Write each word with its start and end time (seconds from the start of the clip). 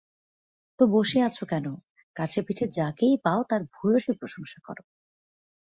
তো 0.79 0.83
বসে 0.87 1.19
আছো 1.21 1.43
কেন, 1.45 1.65
কাছেপিঠে 2.15 2.65
যাকেই 2.71 3.15
পাও, 3.23 3.41
তার 3.49 3.61
ভূয়সী 3.73 4.11
প্রশংসা 4.11 4.59
করো। 4.63 4.83